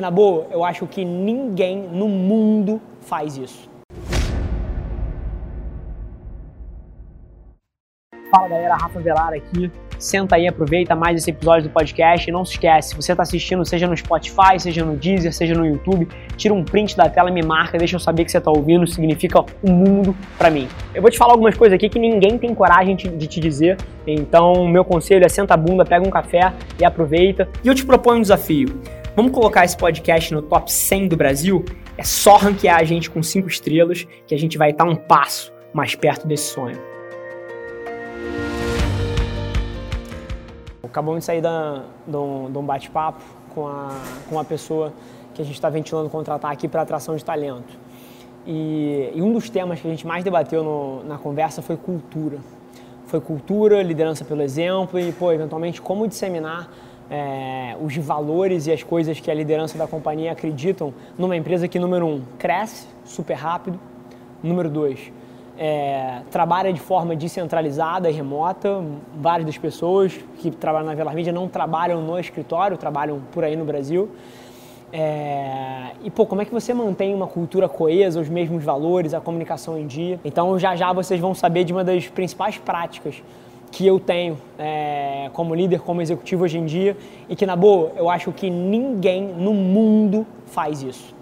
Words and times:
Na 0.00 0.12
boa, 0.12 0.46
eu 0.52 0.62
acho 0.62 0.86
que 0.86 1.04
ninguém 1.04 1.76
no 1.76 2.08
mundo 2.08 2.80
faz 3.00 3.36
isso. 3.36 3.68
Fala 8.30 8.46
galera, 8.46 8.76
Rafa 8.76 9.00
Velar 9.00 9.32
aqui. 9.32 9.68
Senta 9.98 10.36
aí, 10.36 10.46
aproveita 10.46 10.94
mais 10.94 11.16
esse 11.16 11.30
episódio 11.30 11.68
do 11.68 11.72
podcast 11.72 12.30
e 12.30 12.32
não 12.32 12.44
se 12.44 12.52
esquece, 12.52 12.90
se 12.90 12.94
você 12.94 13.10
está 13.10 13.24
assistindo, 13.24 13.64
seja 13.64 13.88
no 13.88 13.96
Spotify, 13.96 14.60
seja 14.60 14.84
no 14.84 14.96
Deezer, 14.96 15.34
seja 15.34 15.52
no 15.52 15.66
YouTube, 15.66 16.06
tira 16.36 16.54
um 16.54 16.62
print 16.64 16.96
da 16.96 17.08
tela, 17.08 17.28
me 17.28 17.42
marca, 17.42 17.76
deixa 17.76 17.96
eu 17.96 18.00
saber 18.00 18.24
que 18.24 18.30
você 18.30 18.38
está 18.38 18.52
ouvindo, 18.52 18.86
significa 18.86 19.44
um 19.64 19.72
mundo 19.72 20.14
para 20.38 20.48
mim. 20.48 20.68
Eu 20.94 21.02
vou 21.02 21.10
te 21.10 21.18
falar 21.18 21.32
algumas 21.32 21.56
coisas 21.56 21.74
aqui 21.74 21.88
que 21.88 21.98
ninguém 21.98 22.38
tem 22.38 22.54
coragem 22.54 22.94
de 22.94 23.26
te 23.26 23.40
dizer, 23.40 23.76
então 24.06 24.68
meu 24.68 24.84
conselho 24.84 25.26
é 25.26 25.28
senta 25.28 25.54
a 25.54 25.56
bunda, 25.56 25.84
pega 25.84 26.06
um 26.06 26.10
café 26.10 26.52
e 26.78 26.84
aproveita. 26.84 27.48
E 27.64 27.66
eu 27.66 27.74
te 27.74 27.84
proponho 27.84 28.18
um 28.18 28.22
desafio. 28.22 28.80
Vamos 29.18 29.32
colocar 29.32 29.64
esse 29.64 29.76
podcast 29.76 30.32
no 30.32 30.40
top 30.40 30.72
100 30.72 31.08
do 31.08 31.16
Brasil? 31.16 31.64
É 31.96 32.04
só 32.04 32.36
ranquear 32.36 32.78
a 32.78 32.84
gente 32.84 33.10
com 33.10 33.20
5 33.20 33.48
estrelas 33.48 34.06
que 34.24 34.32
a 34.32 34.38
gente 34.38 34.56
vai 34.56 34.70
estar 34.70 34.84
um 34.84 34.94
passo 34.94 35.52
mais 35.74 35.96
perto 35.96 36.24
desse 36.24 36.52
sonho. 36.52 36.78
Acabamos 40.84 41.18
de 41.18 41.24
sair 41.24 41.40
da, 41.40 41.82
de 42.06 42.16
um, 42.16 42.44
um 42.44 42.62
bate-papo 42.64 43.20
com, 43.52 43.66
a, 43.66 43.88
com 44.28 44.36
uma 44.36 44.44
pessoa 44.44 44.92
que 45.34 45.42
a 45.42 45.44
gente 45.44 45.56
está 45.56 45.68
ventilando 45.68 46.08
contratar 46.08 46.52
aqui 46.52 46.68
para 46.68 46.82
atração 46.82 47.16
de 47.16 47.24
talento. 47.24 47.76
E, 48.46 49.10
e, 49.12 49.20
um 49.20 49.32
dos 49.32 49.50
temas 49.50 49.80
que 49.80 49.88
a 49.88 49.90
gente 49.90 50.06
mais 50.06 50.22
debateu 50.22 50.62
no, 50.62 51.02
na 51.02 51.18
conversa 51.18 51.60
foi 51.60 51.76
cultura. 51.76 52.38
Foi 53.08 53.20
cultura, 53.20 53.82
liderança 53.82 54.24
pelo 54.24 54.42
exemplo 54.42 54.96
e, 54.96 55.10
pô, 55.10 55.32
eventualmente, 55.32 55.82
como 55.82 56.06
disseminar 56.06 56.70
é, 57.10 57.76
os 57.82 57.96
valores 57.96 58.66
e 58.66 58.72
as 58.72 58.82
coisas 58.82 59.18
que 59.18 59.30
a 59.30 59.34
liderança 59.34 59.78
da 59.78 59.86
companhia 59.86 60.32
acreditam 60.32 60.92
numa 61.16 61.36
empresa 61.36 61.66
que, 61.66 61.78
número 61.78 62.06
um, 62.06 62.22
cresce 62.38 62.86
super 63.04 63.34
rápido, 63.34 63.78
número 64.42 64.68
dois, 64.68 65.10
é, 65.58 66.20
trabalha 66.30 66.72
de 66.72 66.80
forma 66.80 67.16
descentralizada 67.16 68.08
e 68.08 68.12
remota. 68.12 68.82
Várias 69.16 69.46
das 69.46 69.58
pessoas 69.58 70.16
que 70.38 70.50
trabalham 70.50 70.86
na 70.86 70.94
Velar 70.94 71.14
Mídia 71.14 71.32
não 71.32 71.48
trabalham 71.48 72.00
no 72.00 72.18
escritório, 72.18 72.76
trabalham 72.76 73.20
por 73.32 73.42
aí 73.42 73.56
no 73.56 73.64
Brasil. 73.64 74.08
É, 74.92 75.90
e 76.02 76.10
pô, 76.10 76.24
como 76.24 76.40
é 76.40 76.44
que 76.44 76.52
você 76.52 76.72
mantém 76.72 77.14
uma 77.14 77.26
cultura 77.26 77.68
coesa, 77.68 78.20
os 78.20 78.28
mesmos 78.28 78.64
valores, 78.64 79.12
a 79.12 79.20
comunicação 79.20 79.76
em 79.76 79.86
dia? 79.86 80.18
Então 80.24 80.58
já 80.58 80.76
já 80.76 80.92
vocês 80.92 81.20
vão 81.20 81.34
saber 81.34 81.64
de 81.64 81.72
uma 81.72 81.84
das 81.84 82.06
principais 82.06 82.56
práticas 82.56 83.22
que 83.70 83.86
eu 83.86 84.00
tenho 84.00 84.38
é, 84.58 85.30
como 85.32 85.54
líder, 85.54 85.80
como 85.80 86.00
executivo 86.00 86.44
hoje 86.44 86.58
em 86.58 86.64
dia 86.64 86.96
e 87.28 87.36
que, 87.36 87.46
na 87.46 87.54
boa, 87.54 87.92
eu 87.96 88.08
acho 88.08 88.32
que 88.32 88.50
ninguém 88.50 89.22
no 89.22 89.52
mundo 89.52 90.26
faz 90.46 90.82
isso. 90.82 91.14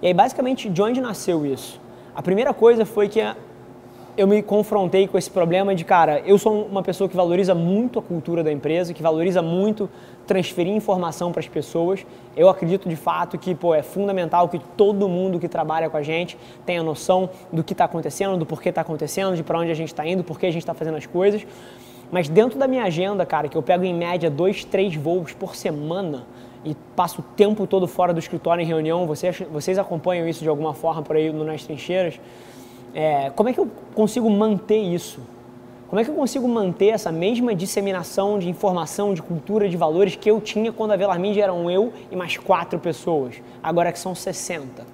E 0.00 0.06
aí, 0.06 0.14
basicamente, 0.14 0.68
de 0.68 0.82
onde 0.82 1.00
nasceu 1.00 1.44
isso? 1.44 1.80
A 2.14 2.22
primeira 2.22 2.54
coisa 2.54 2.84
foi 2.84 3.08
que 3.08 3.20
eu 4.16 4.28
me 4.28 4.42
confrontei 4.42 5.08
com 5.08 5.18
esse 5.18 5.30
problema 5.30 5.74
de, 5.74 5.84
cara, 5.84 6.22
eu 6.24 6.38
sou 6.38 6.64
uma 6.66 6.82
pessoa 6.82 7.08
que 7.08 7.16
valoriza 7.16 7.54
muito 7.54 7.98
a 7.98 8.02
cultura 8.02 8.44
da 8.44 8.52
empresa, 8.52 8.94
que 8.94 9.02
valoriza 9.02 9.42
muito 9.42 9.90
transferir 10.26 10.72
informação 10.72 11.32
para 11.32 11.40
as 11.40 11.48
pessoas. 11.48 12.06
Eu 12.36 12.48
acredito 12.48 12.88
de 12.88 12.96
fato 12.96 13.36
que 13.36 13.54
pô, 13.54 13.74
é 13.74 13.82
fundamental 13.82 14.48
que 14.48 14.58
todo 14.76 15.08
mundo 15.08 15.40
que 15.40 15.48
trabalha 15.48 15.90
com 15.90 15.96
a 15.96 16.02
gente 16.02 16.38
tenha 16.64 16.82
noção 16.82 17.28
do 17.52 17.64
que 17.64 17.72
está 17.72 17.84
acontecendo, 17.84 18.36
do 18.36 18.46
porquê 18.46 18.68
está 18.68 18.82
acontecendo, 18.82 19.34
de 19.34 19.42
para 19.42 19.58
onde 19.58 19.70
a 19.70 19.74
gente 19.74 19.88
está 19.88 20.06
indo, 20.06 20.22
por 20.22 20.38
que 20.38 20.46
a 20.46 20.50
gente 20.50 20.62
está 20.62 20.74
fazendo 20.74 20.96
as 20.96 21.06
coisas. 21.06 21.44
Mas 22.10 22.28
dentro 22.28 22.58
da 22.58 22.68
minha 22.68 22.84
agenda, 22.84 23.26
cara, 23.26 23.48
que 23.48 23.56
eu 23.56 23.62
pego 23.62 23.84
em 23.84 23.92
média 23.92 24.30
dois, 24.30 24.64
três 24.64 24.94
voos 24.94 25.32
por 25.32 25.56
semana 25.56 26.24
e 26.64 26.74
passo 26.94 27.20
o 27.20 27.24
tempo 27.36 27.66
todo 27.66 27.88
fora 27.88 28.12
do 28.12 28.20
escritório 28.20 28.62
em 28.62 28.66
reunião, 28.66 29.06
vocês, 29.06 29.42
vocês 29.50 29.78
acompanham 29.78 30.28
isso 30.28 30.42
de 30.42 30.48
alguma 30.48 30.72
forma 30.72 31.02
por 31.02 31.16
aí 31.16 31.32
Nas 31.32 31.64
Trincheiras, 31.64 32.20
é, 32.94 33.30
como 33.30 33.48
é 33.48 33.52
que 33.52 33.58
eu 33.58 33.68
consigo 33.94 34.30
manter 34.30 34.78
isso? 34.78 35.20
Como 35.88 36.00
é 36.00 36.04
que 36.04 36.10
eu 36.10 36.14
consigo 36.14 36.48
manter 36.48 36.88
essa 36.88 37.12
mesma 37.12 37.54
disseminação 37.54 38.38
de 38.38 38.48
informação, 38.48 39.12
de 39.12 39.22
cultura, 39.22 39.68
de 39.68 39.76
valores 39.76 40.16
que 40.16 40.30
eu 40.30 40.40
tinha 40.40 40.72
quando 40.72 40.92
a 40.92 40.96
Velar 40.96 41.18
Media 41.18 41.44
eram 41.44 41.70
eu 41.70 41.92
e 42.10 42.16
mais 42.16 42.36
quatro 42.36 42.78
pessoas, 42.78 43.42
agora 43.62 43.92
que 43.92 43.98
são 43.98 44.14
60? 44.14 44.86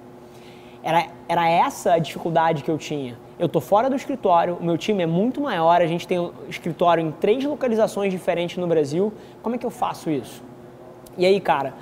Era, 0.83 1.07
era 1.27 1.47
essa 1.49 1.93
a 1.93 1.99
dificuldade 1.99 2.63
que 2.63 2.69
eu 2.69 2.77
tinha. 2.77 3.17
Eu 3.37 3.47
tô 3.47 3.61
fora 3.61 3.89
do 3.89 3.95
escritório, 3.95 4.57
o 4.59 4.63
meu 4.63 4.77
time 4.77 5.03
é 5.03 5.05
muito 5.05 5.39
maior, 5.39 5.81
a 5.81 5.87
gente 5.87 6.07
tem 6.07 6.19
o 6.19 6.33
escritório 6.49 7.03
em 7.03 7.11
três 7.11 7.43
localizações 7.43 8.11
diferentes 8.11 8.57
no 8.57 8.67
Brasil. 8.67 9.13
Como 9.41 9.55
é 9.55 9.57
que 9.57 9.65
eu 9.65 9.71
faço 9.71 10.09
isso? 10.09 10.43
E 11.17 11.25
aí, 11.25 11.39
cara, 11.39 11.73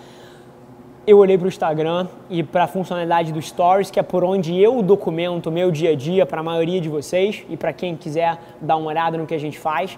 eu 1.09 1.17
olhei 1.17 1.39
para 1.39 1.45
o 1.45 1.47
Instagram 1.47 2.07
e 2.29 2.43
para 2.43 2.65
a 2.65 2.67
funcionalidade 2.67 3.31
do 3.31 3.41
Stories, 3.41 3.89
que 3.89 3.99
é 3.99 4.03
por 4.03 4.23
onde 4.23 4.55
eu 4.61 4.79
documento 4.83 5.49
meu 5.49 5.71
dia 5.71 5.93
a 5.93 5.95
dia 5.95 6.23
para 6.23 6.39
a 6.39 6.43
maioria 6.43 6.79
de 6.79 6.87
vocês 6.87 7.43
e 7.49 7.57
para 7.57 7.73
quem 7.73 7.95
quiser 7.95 8.37
dar 8.61 8.75
uma 8.75 8.89
olhada 8.89 9.17
no 9.17 9.25
que 9.25 9.33
a 9.33 9.39
gente 9.39 9.57
faz. 9.57 9.97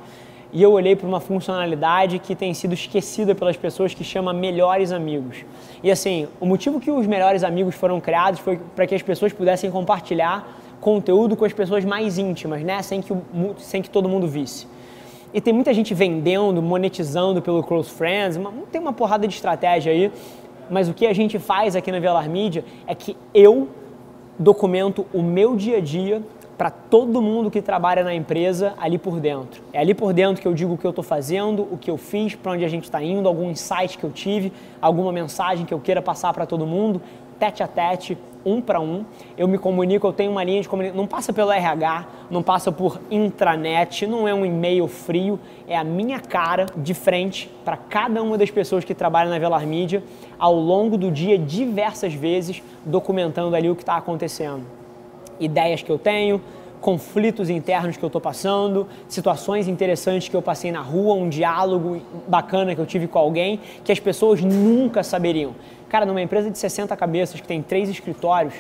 E 0.54 0.64
eu 0.64 0.72
olhei 0.72 0.96
para 0.96 1.06
uma 1.06 1.20
funcionalidade 1.20 2.18
que 2.18 2.34
tem 2.34 2.54
sido 2.54 2.74
esquecida 2.74 3.36
pelas 3.36 3.58
pessoas 3.58 3.94
que 3.94 4.06
chama 4.06 4.32
Melhores 4.32 4.94
Amigos. 4.94 5.44
E 5.84 5.92
assim, 5.92 6.30
o 6.40 6.46
motivo 6.46 6.80
que 6.80 6.90
os 6.90 7.06
Melhores 7.06 7.44
Amigos 7.44 7.76
foram 7.76 8.00
criados 8.00 8.40
foi 8.40 8.58
para 8.74 8.88
que 8.88 8.96
as 8.96 9.02
pessoas 9.02 9.34
pudessem 9.34 9.70
compartilhar 9.70 10.48
conteúdo 10.80 11.36
com 11.36 11.44
as 11.44 11.52
pessoas 11.52 11.84
mais 11.84 12.18
íntimas, 12.18 12.64
né? 12.64 12.82
sem, 12.82 13.02
que, 13.02 13.14
sem 13.58 13.82
que 13.82 13.90
todo 13.90 14.08
mundo 14.08 14.30
visse. 14.30 14.66
E 15.34 15.40
tem 15.40 15.54
muita 15.54 15.74
gente 15.74 15.94
vendendo, 15.94 16.62
monetizando 16.62 17.42
pelo 17.42 17.64
Close 17.64 17.90
Friends, 17.90 18.38
tem 18.72 18.82
uma 18.82 18.92
porrada 18.92 19.26
de 19.26 19.34
estratégia 19.34 19.94
aí 19.94 20.12
mas 20.72 20.88
o 20.88 20.94
que 20.94 21.06
a 21.06 21.14
gente 21.14 21.38
faz 21.38 21.76
aqui 21.76 21.92
na 21.92 22.00
Velar 22.00 22.30
Mídia 22.30 22.64
é 22.88 22.96
que 22.96 23.18
eu 23.34 23.68
documento 24.40 25.06
o 25.14 25.22
meu 25.22 25.56
dia 25.56 25.78
a 25.78 25.82
dia 25.82 26.24
para 26.58 26.70
todo 26.70 27.22
mundo 27.22 27.50
que 27.50 27.62
trabalha 27.62 28.04
na 28.04 28.14
empresa 28.14 28.74
ali 28.80 28.98
por 28.98 29.20
dentro. 29.20 29.64
É 29.74 29.80
ali 29.80 29.94
por 29.94 30.14
dentro 30.14 30.42
que 30.42 30.48
eu 30.48 30.54
digo 30.54 30.74
o 30.74 30.78
que 30.78 30.86
eu 30.86 30.92
estou 30.92 31.04
fazendo, 31.04 31.68
o 31.72 31.78
que 31.78 31.90
eu 31.90 31.98
fiz, 31.98 32.36
para 32.36 32.52
onde 32.52 32.64
a 32.64 32.68
gente 32.68 32.84
está 32.84 33.02
indo, 33.02 33.28
algum 33.28 33.50
insight 33.50 33.98
que 33.98 34.04
eu 34.04 34.12
tive, 34.12 34.54
alguma 34.82 35.12
mensagem 35.12 35.66
que 35.66 35.74
eu 35.74 35.80
queira 35.80 36.02
passar 36.02 36.34
para 36.34 36.46
todo 36.46 36.66
mundo, 36.66 37.02
tete 37.40 37.64
a 37.64 37.68
tete, 37.68 38.18
um 38.46 38.62
para 38.62 38.80
um. 38.80 39.06
Eu 39.38 39.48
me 39.48 39.58
comunico, 39.58 40.06
eu 40.06 40.14
tenho 40.14 40.32
uma 40.32 40.44
linha 40.44 40.62
de 40.62 40.70
comunicação. 40.70 41.02
Não 41.02 41.08
passa 41.08 41.34
pelo 41.34 41.52
RH, 41.52 42.06
não 42.30 42.44
passa 42.44 42.72
por 42.72 43.00
intranet, 43.10 44.06
não 44.06 44.28
é 44.28 44.34
um 44.34 44.46
e-mail 44.46 44.88
frio, 44.88 45.40
é 45.68 45.78
a 45.78 45.84
minha 45.84 46.20
cara 46.20 46.68
de 46.76 46.94
frente 46.94 47.50
para 47.64 47.78
cada 47.78 48.22
uma 48.22 48.38
das 48.38 48.52
pessoas 48.52 48.84
que 48.84 48.94
trabalham 48.94 49.30
na 49.32 49.40
Velar 49.40 49.66
Mídia 49.66 50.04
ao 50.38 50.56
longo 50.56 50.98
do 50.98 51.12
dia, 51.12 51.38
diversas 51.38 52.14
vezes, 52.14 52.62
documentando 52.86 53.56
ali 53.56 53.70
o 53.70 53.76
que 53.76 53.84
está 53.84 53.96
acontecendo. 53.96 54.81
Ideias 55.42 55.82
que 55.82 55.90
eu 55.90 56.00
tenho, 56.00 56.42
conflitos 56.80 57.50
internos 57.50 57.98
que 57.98 58.04
eu 58.04 58.08
estou 58.08 58.22
passando, 58.22 58.88
situações 59.08 59.68
interessantes 59.68 60.30
que 60.30 60.36
eu 60.36 60.42
passei 60.42 60.72
na 60.72 60.82
rua, 60.82 61.14
um 61.16 61.30
diálogo 61.30 62.02
bacana 62.28 62.74
que 62.74 62.82
eu 62.82 62.86
tive 62.86 63.08
com 63.08 63.20
alguém 63.20 63.60
que 63.84 63.92
as 63.92 64.00
pessoas 64.00 64.42
nunca 64.42 65.04
saberiam. 65.04 65.54
Cara, 65.88 66.06
numa 66.06 66.22
empresa 66.22 66.50
de 66.50 66.58
60 66.58 66.96
cabeças 66.96 67.40
que 67.40 67.48
tem 67.48 67.62
três 67.62 67.90
escritórios, 67.90 68.54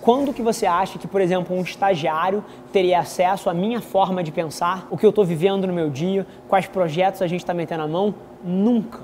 quando 0.00 0.32
que 0.32 0.40
você 0.40 0.64
acha 0.64 0.98
que, 0.98 1.06
por 1.06 1.20
exemplo, 1.20 1.56
um 1.56 1.60
estagiário 1.60 2.42
teria 2.72 3.00
acesso 3.00 3.50
à 3.50 3.54
minha 3.54 3.80
forma 3.80 4.22
de 4.22 4.30
pensar, 4.30 4.86
o 4.90 4.96
que 4.96 5.04
eu 5.04 5.10
estou 5.10 5.24
vivendo 5.24 5.66
no 5.66 5.72
meu 5.72 5.90
dia, 5.90 6.26
quais 6.48 6.66
projetos 6.66 7.20
a 7.20 7.26
gente 7.26 7.40
está 7.40 7.52
metendo 7.52 7.82
a 7.82 7.88
mão? 7.88 8.14
Nunca. 8.44 9.00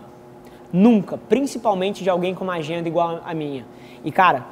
Nunca. 0.72 1.18
Principalmente 1.18 2.02
de 2.02 2.08
alguém 2.08 2.34
com 2.34 2.44
uma 2.44 2.54
agenda 2.54 2.88
igual 2.88 3.20
a 3.24 3.34
minha. 3.34 3.66
E, 4.04 4.10
cara, 4.12 4.46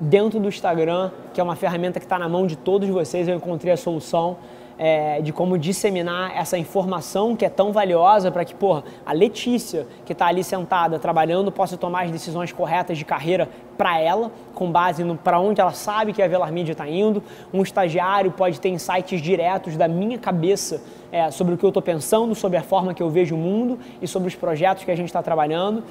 dentro 0.00 0.40
do 0.40 0.48
Instagram, 0.48 1.10
que 1.32 1.40
é 1.40 1.44
uma 1.44 1.56
ferramenta 1.56 1.98
que 1.98 2.06
está 2.06 2.18
na 2.18 2.28
mão 2.28 2.46
de 2.46 2.56
todos 2.56 2.88
vocês, 2.88 3.28
eu 3.28 3.36
encontrei 3.36 3.72
a 3.72 3.76
solução 3.76 4.36
é, 4.78 5.20
de 5.20 5.32
como 5.32 5.56
disseminar 5.56 6.36
essa 6.36 6.58
informação 6.58 7.36
que 7.36 7.44
é 7.44 7.48
tão 7.48 7.72
valiosa 7.72 8.30
para 8.30 8.44
que, 8.44 8.54
porra, 8.54 8.84
a 9.04 9.12
Letícia, 9.12 9.86
que 10.04 10.12
está 10.12 10.26
ali 10.26 10.42
sentada 10.42 10.98
trabalhando, 10.98 11.52
possa 11.52 11.76
tomar 11.76 12.04
as 12.04 12.10
decisões 12.10 12.52
corretas 12.52 12.98
de 12.98 13.04
carreira 13.04 13.48
para 13.76 13.98
ela, 14.00 14.30
com 14.54 14.70
base 14.70 15.02
no 15.04 15.16
para 15.16 15.40
onde 15.40 15.60
ela 15.60 15.72
sabe 15.72 16.12
que 16.12 16.22
a 16.22 16.28
Velar 16.28 16.52
Media 16.52 16.72
está 16.72 16.88
indo. 16.88 17.22
Um 17.52 17.62
estagiário 17.62 18.30
pode 18.30 18.60
ter 18.60 18.68
insights 18.68 19.20
diretos 19.20 19.76
da 19.76 19.88
minha 19.88 20.18
cabeça 20.18 20.82
é, 21.10 21.30
sobre 21.30 21.54
o 21.54 21.58
que 21.58 21.64
eu 21.64 21.68
estou 21.70 21.82
pensando, 21.82 22.34
sobre 22.34 22.58
a 22.58 22.62
forma 22.62 22.94
que 22.94 23.02
eu 23.02 23.10
vejo 23.10 23.34
o 23.34 23.38
mundo 23.38 23.78
e 24.00 24.08
sobre 24.08 24.28
os 24.28 24.34
projetos 24.34 24.84
que 24.84 24.90
a 24.90 24.96
gente 24.96 25.06
está 25.06 25.22
trabalhando. 25.22 25.82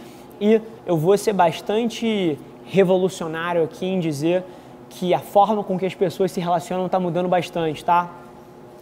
E 0.42 0.60
eu 0.86 0.98
vou 0.98 1.18
ser 1.18 1.32
bastante 1.32 2.38
revolucionário 2.66 3.64
aqui 3.64 3.86
em 3.86 4.00
dizer 4.00 4.44
que 4.90 5.14
a 5.14 5.20
forma 5.20 5.64
com 5.64 5.78
que 5.78 5.86
as 5.86 5.96
pessoas 5.96 6.32
se 6.32 6.40
relacionam 6.40 6.86
está 6.86 7.00
mudando 7.00 7.28
bastante, 7.28 7.84
tá? 7.84 8.12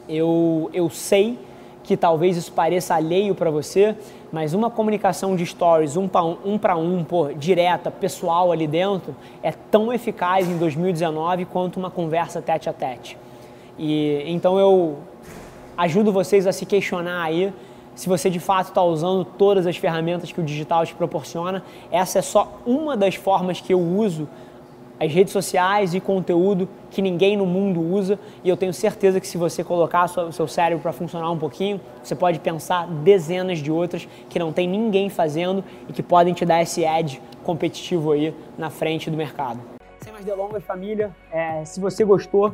Eu, 0.07 0.69
eu 0.73 0.89
sei 0.89 1.39
que 1.83 1.97
talvez 1.97 2.37
isso 2.37 2.51
pareça 2.51 2.95
alheio 2.95 3.33
para 3.33 3.49
você, 3.49 3.95
mas 4.31 4.53
uma 4.53 4.69
comunicação 4.69 5.35
de 5.35 5.45
stories 5.45 5.97
um 5.97 6.07
para 6.07 6.23
um, 6.23 6.37
um, 6.45 6.57
pra 6.57 6.75
um 6.75 7.03
pô, 7.03 7.29
direta, 7.33 7.89
pessoal 7.89 8.51
ali 8.51 8.67
dentro, 8.67 9.15
é 9.41 9.51
tão 9.51 9.91
eficaz 9.91 10.47
em 10.47 10.57
2019 10.57 11.45
quanto 11.45 11.77
uma 11.77 11.89
conversa 11.89 12.41
tete 12.41 12.69
a 12.69 12.73
tete. 12.73 13.17
E 13.77 14.23
então 14.27 14.59
eu 14.59 14.99
ajudo 15.77 16.11
vocês 16.11 16.45
a 16.45 16.51
se 16.51 16.65
questionar 16.65 17.23
aí 17.23 17.51
se 17.95 18.07
você 18.07 18.29
de 18.29 18.39
fato 18.39 18.69
está 18.69 18.83
usando 18.83 19.25
todas 19.25 19.67
as 19.67 19.77
ferramentas 19.77 20.31
que 20.31 20.39
o 20.39 20.43
digital 20.43 20.85
te 20.85 20.95
proporciona. 20.95 21.63
Essa 21.91 22.19
é 22.19 22.21
só 22.21 22.59
uma 22.65 22.95
das 22.95 23.15
formas 23.15 23.59
que 23.61 23.73
eu 23.73 23.79
uso 23.79 24.27
as 25.01 25.11
redes 25.11 25.33
sociais 25.33 25.95
e 25.95 25.99
conteúdo 25.99 26.69
que 26.91 27.01
ninguém 27.01 27.35
no 27.35 27.43
mundo 27.43 27.81
usa 27.81 28.19
e 28.43 28.49
eu 28.49 28.55
tenho 28.55 28.71
certeza 28.71 29.19
que 29.19 29.27
se 29.27 29.35
você 29.35 29.63
colocar 29.63 30.05
o 30.05 30.31
seu 30.31 30.47
cérebro 30.47 30.79
para 30.79 30.93
funcionar 30.93 31.31
um 31.31 31.39
pouquinho, 31.39 31.81
você 32.03 32.13
pode 32.13 32.39
pensar 32.39 32.85
dezenas 32.85 33.57
de 33.57 33.71
outras 33.71 34.07
que 34.29 34.37
não 34.37 34.53
tem 34.53 34.67
ninguém 34.67 35.09
fazendo 35.09 35.63
e 35.89 35.93
que 35.93 36.03
podem 36.03 36.35
te 36.35 36.45
dar 36.45 36.61
esse 36.61 36.83
edge 36.83 37.19
competitivo 37.43 38.11
aí 38.11 38.35
na 38.59 38.69
frente 38.69 39.09
do 39.09 39.17
mercado. 39.17 39.59
Sem 40.01 40.13
mais 40.13 40.23
delongas, 40.23 40.63
família, 40.63 41.15
é, 41.31 41.65
se 41.65 41.79
você 41.79 42.03
gostou, 42.03 42.53